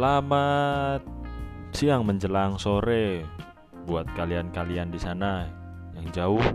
Selamat 0.00 1.04
siang 1.76 2.08
menjelang 2.08 2.56
sore 2.56 3.20
buat 3.84 4.08
kalian-kalian 4.16 4.88
di 4.88 4.96
sana 4.96 5.44
yang 5.92 6.08
jauh, 6.16 6.46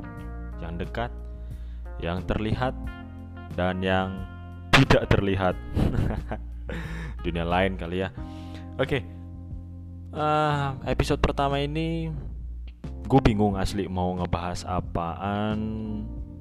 yang 0.66 0.82
dekat, 0.82 1.14
yang 2.02 2.26
terlihat 2.26 2.74
dan 3.54 3.86
yang 3.86 4.26
tidak 4.74 5.06
terlihat. 5.14 5.54
Dunia 7.22 7.46
lain 7.46 7.78
kali 7.78 8.02
ya. 8.02 8.10
Oke. 8.82 9.06
Uh, 10.10 10.82
episode 10.90 11.22
pertama 11.22 11.62
ini 11.62 12.10
gue 13.06 13.20
bingung 13.22 13.62
asli 13.62 13.86
mau 13.86 14.10
ngebahas 14.18 14.66
apaan 14.66 15.62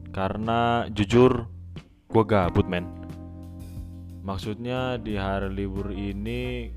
karena 0.09 0.89
jujur 0.89 1.53
gue 2.09 2.25
gabut 2.25 2.65
men 2.65 2.89
maksudnya 4.25 4.97
di 4.97 5.21
hari 5.21 5.53
libur 5.53 5.93
ini 5.93 6.73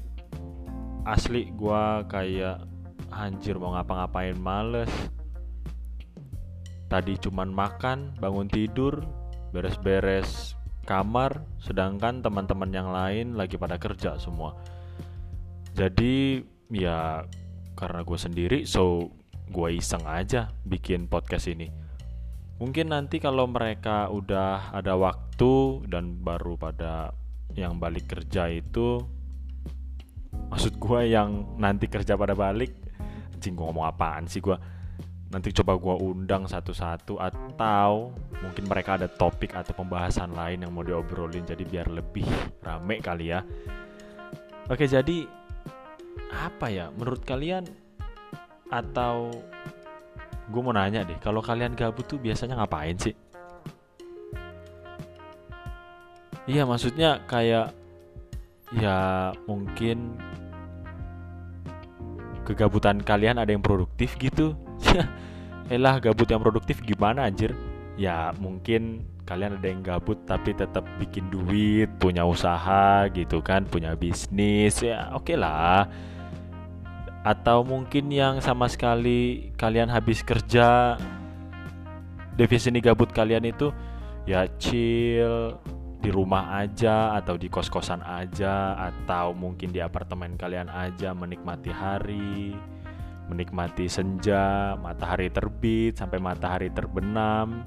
asli 1.07 1.47
gue 1.55 1.83
kayak 2.11 2.67
anjir 3.15 3.55
mau 3.55 3.71
ngapa-ngapain 3.71 4.35
males. 4.35 4.91
Tadi 6.91 7.15
cuman 7.19 7.51
makan 7.51 8.19
bangun 8.19 8.51
tidur 8.51 8.99
beres-beres 9.55 10.59
kamar 10.83 11.43
sedangkan 11.63 12.19
teman-teman 12.19 12.71
yang 12.71 12.91
lain 12.91 13.39
lagi 13.39 13.55
pada 13.55 13.79
kerja 13.79 14.19
semua. 14.19 14.55
Jadi 15.75 16.43
ya 16.71 17.23
karena 17.79 18.03
gue 18.03 18.19
sendiri 18.19 18.59
so 18.67 19.11
gue 19.47 19.69
iseng 19.79 20.03
aja 20.03 20.51
bikin 20.67 21.07
podcast 21.07 21.47
ini. 21.47 21.71
Mungkin 22.59 22.91
nanti 22.91 23.23
kalau 23.23 23.47
mereka 23.47 24.11
udah 24.11 24.75
ada 24.75 24.97
waktu 24.97 25.85
dan 25.87 26.19
baru 26.19 26.59
pada 26.59 27.15
yang 27.53 27.79
balik 27.79 28.09
kerja 28.09 28.49
itu 28.51 29.16
maksud 30.47 30.79
gue 30.79 31.01
yang 31.11 31.59
nanti 31.59 31.91
kerja 31.91 32.15
pada 32.15 32.33
balik 32.33 32.71
anjing 33.33 33.53
gue 33.53 33.65
ngomong 33.65 33.85
apaan 33.85 34.25
sih 34.25 34.41
gue 34.41 34.57
nanti 35.27 35.51
coba 35.51 35.75
gue 35.75 35.95
undang 36.07 36.47
satu-satu 36.47 37.19
atau 37.19 38.15
mungkin 38.39 38.63
mereka 38.63 38.95
ada 38.95 39.11
topik 39.11 39.51
atau 39.51 39.75
pembahasan 39.75 40.31
lain 40.31 40.63
yang 40.63 40.71
mau 40.71 40.87
diobrolin 40.87 41.43
jadi 41.43 41.63
biar 41.67 41.87
lebih 41.91 42.23
rame 42.63 43.03
kali 43.03 43.35
ya. 43.35 43.43
Oke 44.71 44.87
jadi 44.87 45.27
apa 46.31 46.71
ya? 46.71 46.87
Menurut 46.95 47.27
kalian 47.27 47.67
atau 48.71 49.31
gue 50.47 50.61
mau 50.63 50.71
nanya 50.71 51.03
deh 51.03 51.19
kalau 51.19 51.43
kalian 51.43 51.75
gabut 51.75 52.07
tuh 52.07 52.19
biasanya 52.19 52.63
ngapain 52.63 52.95
sih? 52.95 53.15
Iya 56.47 56.63
maksudnya 56.63 57.19
kayak 57.27 57.75
ya 58.75 59.31
mungkin 59.47 60.19
kegabutan 62.43 63.03
kalian 63.03 63.39
ada 63.39 63.51
yang 63.51 63.63
produktif 63.63 64.15
gitu. 64.19 64.55
Elah 65.73 65.99
gabut 65.99 66.27
yang 66.31 66.39
produktif 66.39 66.79
gimana 66.79 67.27
anjir? 67.27 67.51
Ya 67.99 68.31
mungkin 68.39 69.03
kalian 69.27 69.59
ada 69.59 69.67
yang 69.67 69.83
gabut 69.83 70.23
tapi 70.23 70.55
tetap 70.55 70.87
bikin 70.95 71.27
duit, 71.27 71.91
punya 71.99 72.23
usaha 72.23 73.11
gitu 73.11 73.43
kan, 73.43 73.67
punya 73.67 73.91
bisnis 73.99 74.79
ya 74.79 75.11
oke 75.11 75.27
okay 75.27 75.35
lah. 75.35 75.91
Atau 77.27 77.67
mungkin 77.67 78.07
yang 78.07 78.39
sama 78.39 78.71
sekali 78.71 79.51
kalian 79.59 79.91
habis 79.91 80.23
kerja 80.23 80.95
definisi 82.39 82.79
gabut 82.79 83.11
kalian 83.11 83.43
itu 83.43 83.75
ya 84.23 84.47
chill, 84.55 85.59
di 86.07 86.15
rumah 86.15 86.63
aja 86.63 87.19
atau 87.19 87.35
di 87.35 87.51
kos-kosan 87.51 87.99
aja 87.99 88.79
atau 88.79 89.35
mungkin 89.35 89.75
di 89.75 89.83
apartemen 89.83 90.39
kalian 90.39 90.71
aja 90.71 91.11
menikmati 91.11 91.67
hari 91.67 92.55
menikmati 93.27 93.91
senja 93.91 94.71
matahari 94.79 95.27
terbit 95.27 95.99
sampai 95.99 96.15
matahari 96.23 96.71
terbenam. 96.71 97.59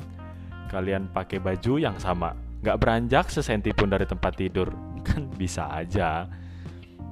Kalian 0.72 1.12
pakai 1.12 1.36
baju 1.36 1.76
yang 1.76 2.00
sama. 2.00 2.32
Nggak 2.64 2.78
beranjak 2.80 3.26
sesenti 3.28 3.76
pun 3.76 3.92
dari 3.92 4.08
tempat 4.08 4.32
tidur. 4.40 4.72
Kan 5.06 5.28
bisa 5.36 5.68
aja. 5.68 6.24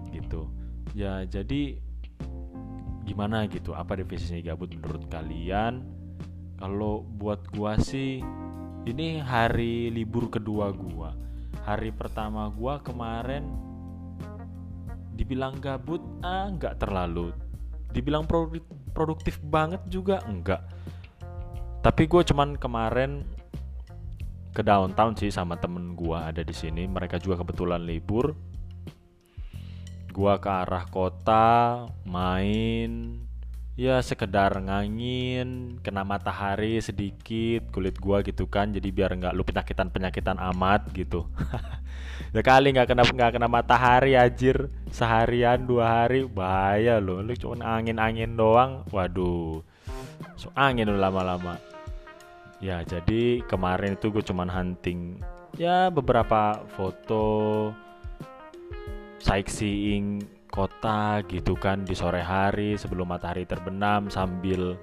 Gitu. 0.08 0.48
Ya 0.96 1.28
jadi 1.28 1.76
gimana 3.04 3.44
gitu? 3.52 3.76
Apa 3.76 4.00
definisi 4.00 4.40
gabut 4.40 4.72
menurut 4.72 5.04
kalian? 5.12 5.84
Kalau 6.56 7.04
buat 7.04 7.44
gua 7.52 7.76
sih 7.76 8.24
ini 8.90 9.20
hari 9.20 9.92
libur 9.92 10.32
kedua 10.32 10.72
gua. 10.72 11.12
Hari 11.64 11.92
pertama 11.92 12.48
gua 12.48 12.80
kemarin 12.80 13.44
dibilang 15.12 15.60
gabut 15.60 16.00
ah 16.24 16.48
nggak 16.48 16.80
terlalu. 16.80 17.32
Dibilang 17.92 18.24
produktif 18.92 19.40
banget 19.44 19.80
juga 19.88 20.24
enggak 20.28 20.60
tapi 21.78 22.10
gue 22.10 22.22
cuman 22.26 22.58
kemarin 22.58 23.22
ke 24.50 24.66
downtown 24.66 25.14
sih 25.14 25.30
sama 25.30 25.54
temen 25.54 25.94
gua 25.94 26.28
ada 26.28 26.42
di 26.42 26.50
sini. 26.50 26.90
Mereka 26.90 27.22
juga 27.22 27.46
kebetulan 27.46 27.86
libur. 27.86 28.34
Gua 30.10 30.42
ke 30.42 30.50
arah 30.50 30.82
kota 30.90 31.86
main 32.02 33.22
ya 33.78 34.02
sekedar 34.02 34.58
ngangin 34.58 35.78
kena 35.86 36.02
matahari 36.02 36.82
sedikit 36.82 37.70
kulit 37.70 37.94
gua 38.02 38.26
gitu 38.26 38.50
kan 38.50 38.74
jadi 38.74 38.90
biar 38.90 39.14
nggak 39.14 39.30
lu 39.38 39.46
penyakitan 39.46 39.94
penyakitan 39.94 40.36
amat 40.52 40.90
gitu. 40.90 41.24
Ya 42.28 42.44
kali 42.44 42.76
nggak 42.76 42.92
kena 42.92 43.08
nggak 43.08 43.40
kena 43.40 43.48
matahari 43.48 44.12
ajir 44.12 44.68
seharian 44.92 45.64
dua 45.64 45.86
hari 46.04 46.28
bahaya 46.28 47.00
lo 47.00 47.24
lu 47.24 47.32
cuma 47.32 47.64
angin 47.64 47.96
angin 47.96 48.36
doang 48.36 48.84
waduh. 48.92 49.64
So 50.36 50.52
angin 50.52 50.92
lu 50.92 51.00
lama-lama. 51.00 51.56
Ya 52.60 52.84
jadi 52.84 53.40
kemarin 53.48 53.96
itu 53.96 54.12
gue 54.12 54.20
cuman 54.20 54.50
hunting. 54.50 55.24
Ya 55.56 55.88
beberapa 55.88 56.60
foto 56.76 57.72
sightseeing 59.24 60.37
kota 60.58 61.22
gitu 61.30 61.54
kan 61.54 61.86
di 61.86 61.94
sore 61.94 62.18
hari 62.18 62.74
sebelum 62.74 63.14
matahari 63.14 63.46
terbenam 63.46 64.10
sambil 64.10 64.74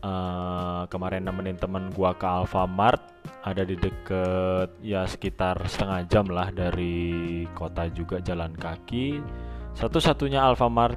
uh, 0.00 0.88
kemarin 0.88 1.28
nemenin 1.28 1.60
temen 1.60 1.92
gua 1.92 2.16
ke 2.16 2.24
Alfamart 2.24 3.04
ada 3.44 3.60
di 3.60 3.76
deket 3.76 4.72
ya 4.80 5.04
sekitar 5.04 5.60
setengah 5.68 6.00
jam 6.08 6.26
lah 6.32 6.48
dari 6.48 7.44
kota 7.52 7.92
juga 7.92 8.24
jalan 8.24 8.56
kaki. 8.56 9.20
Satu-satunya 9.76 10.40
Alfamart 10.40 10.96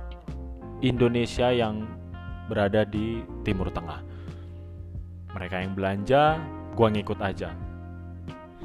Indonesia 0.79 1.51
yang 1.51 1.83
berada 2.47 2.87
di 2.87 3.19
Timur 3.43 3.67
Tengah. 3.67 3.99
Mereka 5.35 5.55
yang 5.59 5.75
belanja 5.75 6.39
gua 6.73 6.87
ngikut 6.87 7.19
aja 7.19 7.51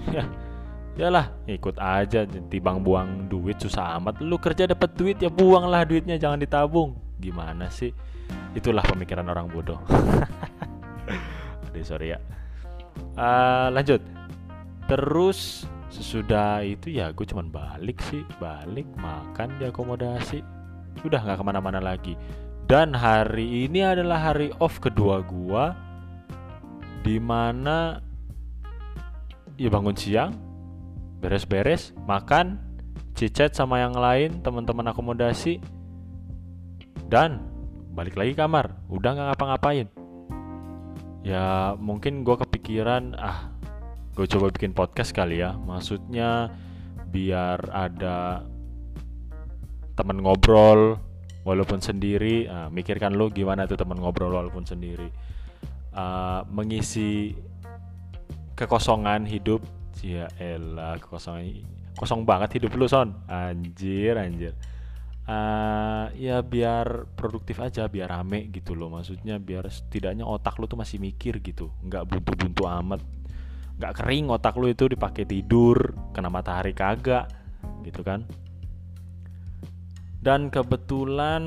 Yalah, 0.94 1.27
ikut 1.50 1.75
aja 1.82 2.22
tibang 2.47 2.78
buang 2.87 3.27
duit 3.27 3.59
susah 3.59 3.99
amat. 3.99 4.22
Lu 4.22 4.38
kerja 4.38 4.71
dapat 4.71 4.94
duit 4.94 5.19
ya 5.19 5.27
buanglah 5.27 5.82
duitnya 5.82 6.15
jangan 6.15 6.38
ditabung. 6.38 6.94
Gimana 7.19 7.66
sih? 7.66 7.91
Itulah 8.55 8.87
pemikiran 8.87 9.27
orang 9.27 9.50
bodoh. 9.50 9.82
Aduh 11.66 11.82
sorry 11.82 12.15
ya. 12.15 12.19
Uh, 13.19 13.75
lanjut. 13.75 13.99
Terus 14.87 15.66
sesudah 15.91 16.62
itu 16.62 16.94
ya 16.94 17.11
gue 17.11 17.26
cuman 17.26 17.50
balik 17.50 17.99
sih, 18.06 18.22
balik 18.38 18.87
makan 18.94 19.59
di 19.59 19.66
akomodasi. 19.66 20.38
Udah 21.03 21.26
nggak 21.26 21.43
ke 21.43 21.44
mana-mana 21.44 21.82
lagi. 21.82 22.15
Dan 22.65 22.94
hari 22.94 23.66
ini 23.66 23.82
adalah 23.82 24.32
hari 24.32 24.49
off 24.56 24.81
kedua 24.81 25.21
gua, 25.21 25.76
di 27.05 27.21
mana 27.21 28.00
ya 29.61 29.69
bangun 29.69 29.93
siang, 29.93 30.32
beres-beres, 31.25 31.97
makan, 32.05 32.61
cicet 33.17 33.56
sama 33.56 33.81
yang 33.81 33.97
lain, 33.97 34.44
teman-teman 34.44 34.93
akomodasi, 34.93 35.56
dan 37.09 37.41
balik 37.97 38.12
lagi 38.12 38.37
kamar. 38.37 38.76
Udah 38.93 39.17
nggak 39.17 39.29
ngapa-ngapain. 39.32 39.88
Ya 41.25 41.73
mungkin 41.81 42.29
gue 42.29 42.37
kepikiran, 42.44 43.17
ah 43.17 43.49
gue 44.12 44.29
coba 44.29 44.53
bikin 44.53 44.76
podcast 44.76 45.17
kali 45.17 45.41
ya. 45.41 45.56
Maksudnya 45.56 46.53
biar 47.09 47.73
ada 47.73 48.44
temen 49.97 50.21
ngobrol 50.21 51.00
walaupun 51.49 51.81
sendiri. 51.81 52.44
Nah, 52.53 52.69
mikirkan 52.69 53.17
lo 53.17 53.32
gimana 53.32 53.65
tuh 53.65 53.81
temen 53.81 53.97
ngobrol 53.97 54.29
walaupun 54.29 54.69
sendiri. 54.69 55.09
Uh, 55.97 56.44
mengisi 56.53 57.32
kekosongan 58.61 59.25
hidup 59.25 59.65
Ya 60.02 60.26
elah 60.41 60.99
kosong 60.99 61.64
kosong 61.94 62.26
banget 62.26 62.58
hidup 62.58 62.75
lu 62.75 62.91
son. 62.91 63.14
Anjir 63.31 64.19
anjir. 64.19 64.55
Uh, 65.25 66.12
ya 66.20 66.44
biar 66.44 67.08
produktif 67.17 67.56
aja 67.56 67.88
biar 67.88 68.12
rame 68.12 68.52
gitu 68.52 68.76
loh. 68.76 68.93
Maksudnya 68.93 69.41
biar 69.41 69.64
setidaknya 69.70 70.26
otak 70.29 70.61
lu 70.61 70.69
tuh 70.69 70.76
masih 70.76 71.00
mikir 71.00 71.41
gitu. 71.41 71.73
Nggak 71.87 72.05
buntu-buntu 72.11 72.69
amat. 72.69 73.00
Nggak 73.81 73.94
kering 74.02 74.26
otak 74.29 74.55
lu 74.61 74.69
itu 74.69 74.85
dipakai 74.91 75.25
tidur 75.25 75.97
kena 76.12 76.29
matahari 76.29 76.76
kagak 76.76 77.31
gitu 77.87 78.05
kan. 78.05 78.29
Dan 80.25 80.49
kebetulan 80.49 81.44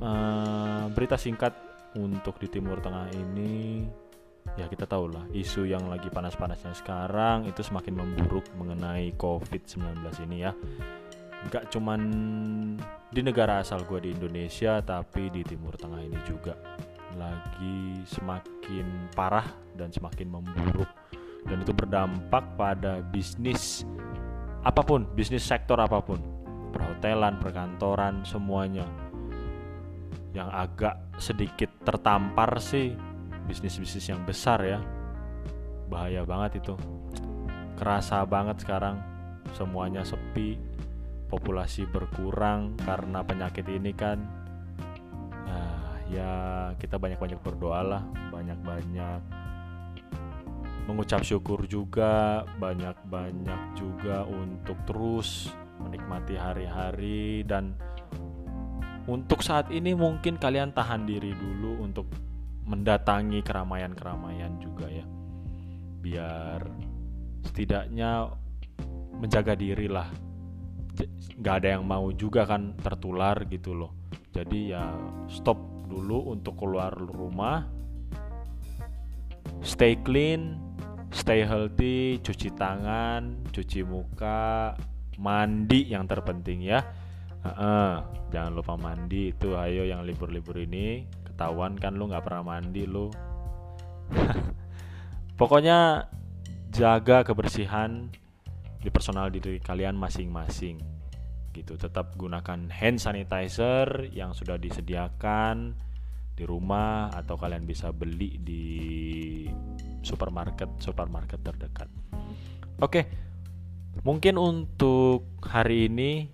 uh, 0.00 0.88
berita 0.92 1.16
singkat 1.16 1.56
untuk 1.96 2.36
di 2.38 2.46
Timur 2.52 2.78
Tengah 2.84 3.08
ini 3.16 3.84
ya 4.58 4.66
kita 4.66 4.84
tahu 4.84 5.14
lah 5.14 5.24
isu 5.30 5.64
yang 5.68 5.86
lagi 5.86 6.10
panas-panasnya 6.10 6.74
sekarang 6.74 7.46
itu 7.46 7.62
semakin 7.62 8.02
memburuk 8.02 8.44
mengenai 8.58 9.14
COVID-19 9.16 10.04
ini 10.26 10.36
ya. 10.44 10.52
Nggak 11.48 11.72
cuman 11.72 12.00
di 13.08 13.20
negara 13.24 13.64
asal 13.64 13.86
gue 13.88 14.04
di 14.04 14.10
Indonesia 14.12 14.84
tapi 14.84 15.32
di 15.32 15.40
Timur 15.46 15.72
Tengah 15.78 16.02
ini 16.04 16.18
juga. 16.28 16.52
Lagi 17.16 18.04
semakin 18.06 19.10
parah 19.16 19.46
dan 19.74 19.90
semakin 19.90 20.28
memburuk. 20.28 20.90
Dan 21.40 21.64
itu 21.64 21.72
berdampak 21.72 22.44
pada 22.60 23.00
bisnis 23.00 23.88
apa 24.60 24.84
pun 24.84 25.08
bisnis 25.16 25.40
sektor 25.40 25.80
apa 25.80 26.04
pun. 26.04 26.20
Perhotelan 26.70 27.40
perkantoran 27.40 28.22
semuanya. 28.28 28.84
Yang 30.36 30.48
agak 30.52 30.94
sedikit 31.18 31.72
tertampar 31.82 32.60
sih 32.60 32.94
bisnis-bisnis 33.50 34.06
yang 34.06 34.22
besar 34.22 34.62
ya. 34.62 34.78
Bahaya 35.90 36.22
banget 36.22 36.62
itu. 36.62 36.78
Kerasa 37.74 38.22
banget 38.22 38.62
sekarang. 38.62 39.02
Semuanya 39.58 40.06
sepi. 40.06 40.54
Populasi 41.26 41.90
berkurang 41.90 42.78
karena 42.78 43.26
penyakit 43.26 43.66
ini 43.66 43.90
kan. 43.90 44.22
Nah, 45.50 45.98
ya 46.06 46.32
kita 46.78 46.94
banyak-banyak 46.94 47.42
berdoa 47.42 47.82
lah. 47.82 48.02
Banyak-banyak 48.30 49.20
mengucap 50.86 51.26
syukur 51.26 51.66
juga. 51.66 52.46
Banyak-banyak 52.54 53.74
juga 53.74 54.22
untuk 54.30 54.78
terus 54.86 55.50
menikmati 55.82 56.38
hari-hari. 56.38 57.42
Dan 57.42 57.74
untuk 59.10 59.42
saat 59.42 59.74
ini 59.74 59.98
mungkin 59.98 60.38
kalian 60.38 60.70
tahan 60.70 61.02
diri 61.02 61.34
dulu 61.34 61.82
untuk 61.82 62.06
mendatangi 62.64 63.40
keramaian-keramaian 63.44 64.60
juga 64.60 64.86
ya. 64.88 65.06
Biar 66.00 66.60
setidaknya 67.44 68.30
menjaga 69.16 69.56
diri 69.56 69.88
lah. 69.88 70.08
Nggak 71.40 71.54
ada 71.64 71.68
yang 71.80 71.84
mau 71.88 72.12
juga 72.12 72.44
kan 72.44 72.76
tertular 72.80 73.36
gitu 73.48 73.72
loh. 73.76 73.92
Jadi 74.30 74.72
ya 74.72 74.92
stop 75.28 75.58
dulu 75.88 76.32
untuk 76.36 76.60
keluar 76.60 76.92
rumah. 76.94 77.66
Stay 79.60 79.96
clean 80.00 80.70
stay 81.10 81.42
healthy 81.42 82.22
cuci 82.22 82.54
tangan 82.54 83.50
cuci 83.50 83.82
muka 83.82 84.72
mandi 85.18 85.90
yang 85.90 86.06
terpenting 86.06 86.62
ya. 86.64 86.80
Uh 87.40 87.48
-uh, 87.50 87.92
jangan 88.30 88.52
lupa 88.54 88.74
mandi. 88.78 89.34
Itu 89.34 89.58
ayo 89.58 89.84
yang 89.84 90.06
libur-libur 90.06 90.60
ini 90.60 91.19
ketahuan 91.40 91.72
kan 91.80 91.96
lu 91.96 92.12
nggak 92.12 92.20
pernah 92.20 92.44
mandi 92.44 92.84
lu. 92.84 93.08
Pokoknya 95.40 96.04
jaga 96.68 97.24
kebersihan 97.24 98.12
di 98.76 98.92
personal 98.92 99.32
diri 99.32 99.56
kalian 99.56 99.96
masing-masing. 99.96 100.76
Gitu 101.56 101.80
tetap 101.80 102.12
gunakan 102.20 102.68
hand 102.68 103.00
sanitizer 103.00 104.12
yang 104.12 104.36
sudah 104.36 104.60
disediakan 104.60 105.72
di 106.36 106.44
rumah 106.44 107.08
atau 107.16 107.40
kalian 107.40 107.64
bisa 107.64 107.88
beli 107.88 108.36
di 108.36 108.64
supermarket 110.04 110.76
supermarket 110.76 111.40
terdekat. 111.40 111.88
Oke 112.84 113.08
mungkin 114.04 114.36
untuk 114.36 115.40
hari 115.40 115.88
ini 115.88 116.28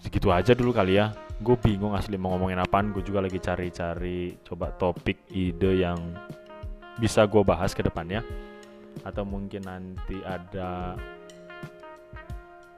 segitu 0.00 0.32
aja 0.32 0.56
dulu 0.56 0.72
kali 0.72 0.96
ya 0.96 1.12
gue 1.40 1.56
bingung 1.58 1.94
asli 1.96 2.14
mau 2.14 2.34
ngomongin 2.34 2.62
apaan. 2.62 2.94
Gue 2.94 3.02
juga 3.02 3.24
lagi 3.24 3.38
cari-cari 3.42 4.38
coba 4.46 4.70
topik 4.74 5.26
ide 5.32 5.82
yang 5.82 5.98
bisa 6.98 7.26
gue 7.26 7.42
bahas 7.42 7.74
ke 7.74 7.82
depannya. 7.82 8.22
Atau 9.02 9.26
mungkin 9.26 9.66
nanti 9.66 10.22
ada 10.22 10.94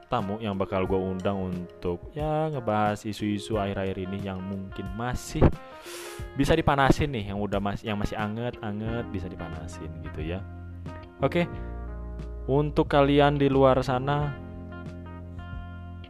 tamu 0.07 0.39
yang 0.39 0.55
bakal 0.55 0.87
gue 0.87 0.95
undang 0.95 1.51
untuk 1.51 1.99
ya 2.15 2.47
ngebahas 2.47 3.03
isu-isu 3.03 3.59
akhir-akhir 3.59 4.07
ini 4.07 4.23
yang 4.23 4.39
mungkin 4.39 4.87
masih 4.95 5.43
bisa 6.39 6.55
dipanasin 6.55 7.11
nih 7.11 7.35
yang 7.35 7.43
udah 7.43 7.59
masih 7.59 7.91
yang 7.91 7.99
masih 7.99 8.15
anget 8.15 8.55
anget 8.63 9.03
bisa 9.11 9.27
dipanasin 9.27 9.91
gitu 10.07 10.23
ya. 10.23 10.39
Oke 11.19 11.43
untuk 12.47 12.87
kalian 12.87 13.35
di 13.35 13.51
luar 13.51 13.83
sana 13.83 14.31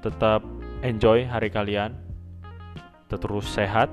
tetap 0.05 0.45
enjoy 0.85 1.25
hari 1.25 1.49
kalian 1.49 1.97
terus 3.15 3.47
sehat, 3.47 3.87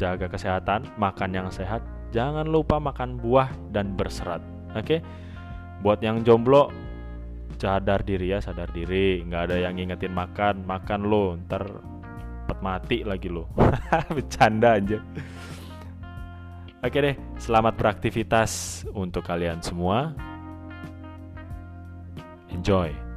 jaga 0.00 0.32
kesehatan, 0.32 0.88
makan 0.96 1.30
yang 1.36 1.48
sehat, 1.52 1.84
jangan 2.16 2.48
lupa 2.48 2.80
makan 2.80 3.20
buah 3.20 3.52
dan 3.68 3.92
berserat. 3.92 4.40
Oke, 4.72 4.80
okay? 4.80 5.00
buat 5.84 6.00
yang 6.00 6.24
jomblo 6.24 6.72
sadar 7.58 8.00
diri 8.06 8.32
ya, 8.32 8.38
sadar 8.40 8.70
diri, 8.72 9.20
nggak 9.26 9.42
ada 9.50 9.56
yang 9.68 9.76
ngingetin 9.76 10.14
makan, 10.14 10.64
makan 10.64 11.00
lo, 11.04 11.36
ntar 11.44 11.66
cepet 12.48 12.58
mati 12.64 12.98
lagi 13.04 13.28
lo. 13.28 13.50
Bercanda 14.16 14.80
aja. 14.80 15.02
Oke 16.78 16.98
deh, 17.02 17.16
selamat 17.42 17.74
beraktivitas 17.74 18.86
untuk 18.94 19.26
kalian 19.26 19.58
semua. 19.60 20.14
Enjoy. 22.54 23.07